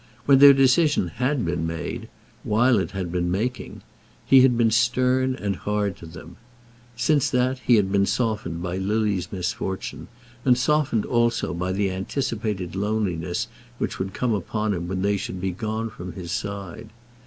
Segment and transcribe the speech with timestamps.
[0.25, 2.09] When their decision had been made,
[2.43, 3.83] while it had been making,
[4.25, 6.37] he had been stern and hard to them.
[6.97, 10.07] Since that he had been softened by Lily's misfortune,
[10.43, 15.39] and softened also by the anticipated loneliness which would come upon him when they should
[15.39, 16.89] be gone from his side.